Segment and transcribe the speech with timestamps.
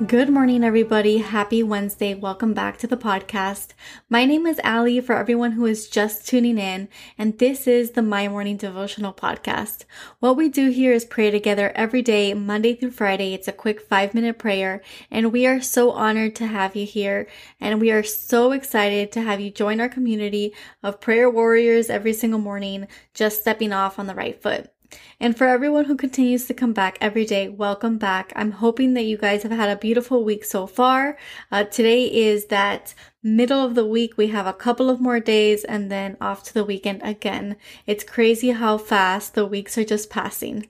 [0.00, 1.18] Good morning, everybody.
[1.18, 2.14] Happy Wednesday.
[2.14, 3.68] Welcome back to the podcast.
[4.08, 8.02] My name is Ali for everyone who is just tuning in, and this is the
[8.02, 9.84] My Morning Devotional Podcast.
[10.18, 13.32] What we do here is pray together every day, Monday through Friday.
[13.32, 17.28] It's a quick five minute prayer, and we are so honored to have you here,
[17.60, 22.14] and we are so excited to have you join our community of prayer warriors every
[22.14, 24.71] single morning, just stepping off on the right foot.
[25.20, 28.32] And for everyone who continues to come back every day, welcome back.
[28.34, 31.16] I'm hoping that you guys have had a beautiful week so far.
[31.50, 34.16] Uh, today is that middle of the week.
[34.16, 37.56] We have a couple of more days and then off to the weekend again.
[37.86, 40.68] It's crazy how fast the weeks are just passing.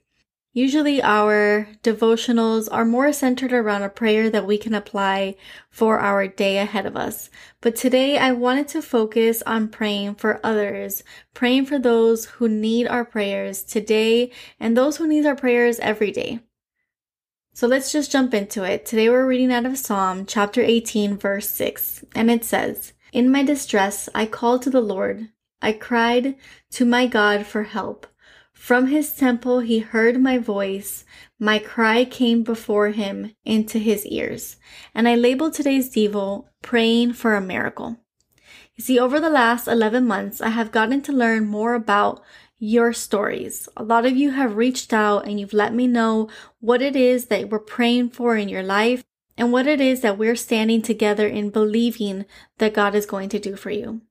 [0.54, 5.36] Usually our devotionals are more centered around a prayer that we can apply
[5.70, 7.30] for our day ahead of us.
[7.62, 12.86] But today I wanted to focus on praying for others, praying for those who need
[12.86, 16.40] our prayers today and those who need our prayers every day.
[17.54, 18.84] So let's just jump into it.
[18.84, 23.42] Today we're reading out of Psalm chapter 18 verse 6 and it says, In my
[23.42, 25.30] distress I called to the Lord.
[25.62, 26.34] I cried
[26.72, 28.06] to my God for help.
[28.62, 31.04] From his temple he heard my voice.
[31.36, 34.56] My cry came before him into his ears.
[34.94, 37.96] And I labeled today's Devo praying for a miracle.
[38.76, 42.22] You see, over the last 11 months, I have gotten to learn more about
[42.60, 43.68] your stories.
[43.76, 46.28] A lot of you have reached out and you've let me know
[46.60, 49.02] what it is that we're praying for in your life
[49.36, 52.26] and what it is that we're standing together in believing
[52.58, 54.02] that God is going to do for you.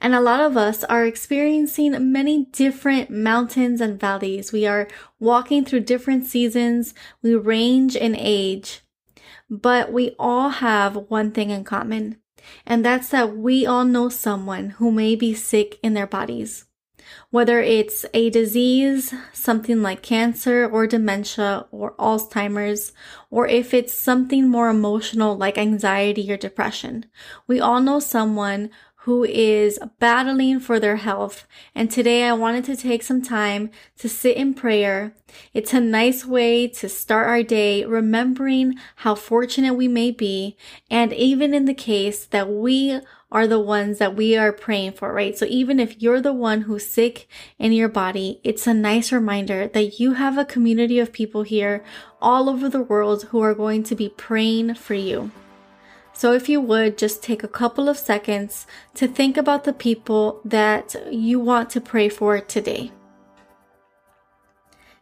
[0.00, 4.52] And a lot of us are experiencing many different mountains and valleys.
[4.52, 4.88] We are
[5.18, 6.94] walking through different seasons.
[7.22, 8.82] We range in age,
[9.48, 12.18] but we all have one thing in common.
[12.66, 16.66] And that's that we all know someone who may be sick in their bodies.
[17.30, 22.92] Whether it's a disease, something like cancer or dementia or Alzheimer's,
[23.30, 27.06] or if it's something more emotional like anxiety or depression,
[27.46, 28.70] we all know someone
[29.04, 31.44] who is battling for their health.
[31.74, 35.12] And today I wanted to take some time to sit in prayer.
[35.52, 40.56] It's a nice way to start our day remembering how fortunate we may be.
[40.88, 43.00] And even in the case that we
[43.32, 45.36] are the ones that we are praying for, right?
[45.36, 47.26] So even if you're the one who's sick
[47.58, 51.82] in your body, it's a nice reminder that you have a community of people here
[52.20, 55.32] all over the world who are going to be praying for you.
[56.22, 60.40] So if you would just take a couple of seconds to think about the people
[60.44, 62.92] that you want to pray for today.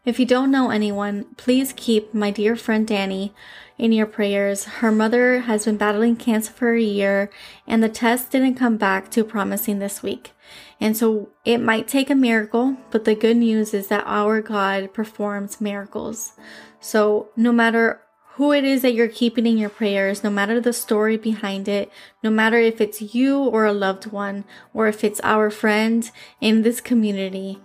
[0.07, 3.35] If you don't know anyone, please keep my dear friend Danny
[3.77, 4.65] in your prayers.
[4.65, 7.29] Her mother has been battling cancer for a year
[7.67, 10.33] and the test didn't come back too promising this week.
[10.81, 14.95] And so it might take a miracle, but the good news is that our God
[14.95, 16.33] performs miracles.
[16.81, 18.01] So no matter
[18.41, 21.93] who it is that you're keeping in your prayers, no matter the story behind it,
[22.25, 26.63] no matter if it's you or a loved one, or if it's our friend in
[26.63, 27.61] this community,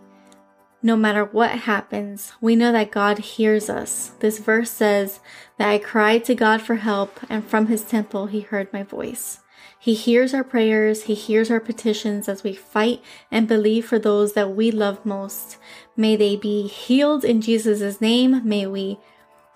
[0.83, 4.11] no matter what happens, we know that God hears us.
[4.19, 5.21] This verse says
[5.57, 9.39] that I cried to God for help, and from his temple he heard my voice.
[9.79, 14.33] He hears our prayers, He hears our petitions as we fight and believe for those
[14.33, 15.55] that we love most.
[15.95, 18.41] May they be healed in Jesus' name.
[18.43, 18.99] May we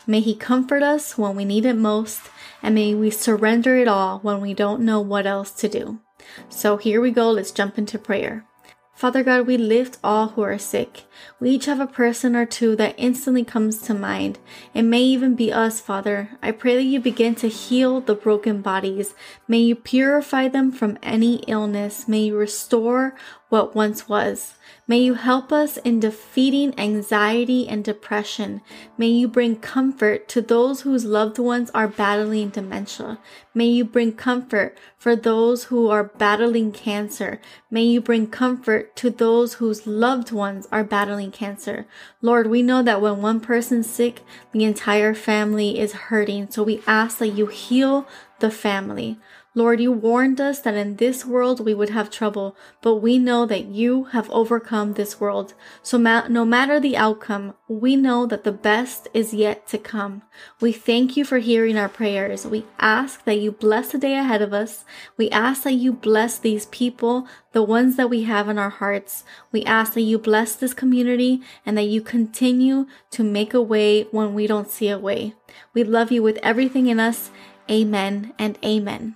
[0.09, 2.31] May He comfort us when we need it most,
[2.63, 5.99] and may we surrender it all when we don't know what else to do.
[6.49, 8.43] So here we go, let's jump into prayer.
[8.95, 11.03] Father God, we lift all who are sick.
[11.39, 14.39] We each have a person or two that instantly comes to mind.
[14.73, 16.31] It may even be us, Father.
[16.41, 19.13] I pray that you begin to heal the broken bodies.
[19.47, 22.07] May you purify them from any illness.
[22.07, 23.15] May you restore
[23.50, 24.54] what once was.
[24.88, 28.62] May you help us in defeating anxiety and depression.
[28.98, 33.19] May you bring comfort to those whose loved ones are battling dementia.
[33.54, 37.40] May you bring comfort for those who are battling cancer.
[37.69, 41.86] May you bring comfort to those whose loved ones are battling cancer.
[42.19, 44.22] Lord, we know that when one person's sick,
[44.54, 46.50] the entire family is hurting.
[46.50, 48.07] So we ask that you heal
[48.40, 49.19] the family.
[49.56, 53.48] Lord, you warned us that in this world we would have trouble, but we know
[53.48, 55.56] that you have overcome this world.
[55.81, 60.22] So ma- no matter the outcome, we know that the best is yet to come.
[60.62, 62.46] We thank you for hearing our prayers.
[62.46, 64.86] We ask that you bless the day ahead of us.
[65.18, 69.24] We ask that you bless these people, the ones that we have in our hearts.
[69.51, 74.04] We ask that you bless this community and that you continue to make a way
[74.12, 75.34] when we don't see a way.
[75.74, 77.31] We love you with everything in us.
[77.68, 79.16] Amen and amen.